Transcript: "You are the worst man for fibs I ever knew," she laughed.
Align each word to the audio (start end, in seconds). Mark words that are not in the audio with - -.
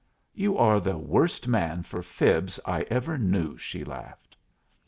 "You 0.33 0.57
are 0.57 0.79
the 0.79 0.97
worst 0.97 1.47
man 1.47 1.83
for 1.83 2.01
fibs 2.01 2.59
I 2.65 2.81
ever 2.89 3.19
knew," 3.19 3.55
she 3.59 3.83
laughed. 3.83 4.35